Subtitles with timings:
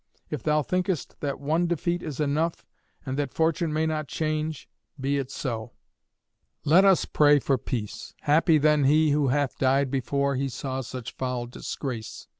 [0.31, 2.65] If thou thinkest that one defeat is enough,
[3.05, 4.67] and that fortune may not change,
[4.99, 5.73] be it so:
[6.65, 8.15] let us pray for peace.
[8.21, 12.25] Happy then he who hath died before he saw such foul disgrace!